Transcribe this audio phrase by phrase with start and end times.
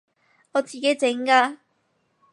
[0.53, 1.59] 我自己整㗎